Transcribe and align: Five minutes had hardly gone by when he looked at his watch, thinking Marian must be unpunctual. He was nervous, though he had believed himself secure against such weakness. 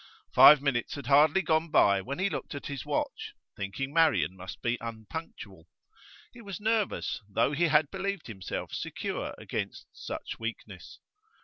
Five 0.33 0.63
minutes 0.63 0.95
had 0.95 1.05
hardly 1.05 1.43
gone 1.43 1.69
by 1.69 2.01
when 2.01 2.17
he 2.17 2.27
looked 2.27 2.55
at 2.55 2.65
his 2.65 2.87
watch, 2.87 3.35
thinking 3.55 3.93
Marian 3.93 4.35
must 4.35 4.63
be 4.63 4.79
unpunctual. 4.81 5.67
He 6.33 6.41
was 6.41 6.59
nervous, 6.59 7.21
though 7.29 7.51
he 7.51 7.67
had 7.67 7.91
believed 7.91 8.25
himself 8.25 8.73
secure 8.73 9.35
against 9.37 9.85
such 9.93 10.39
weakness. 10.39 10.97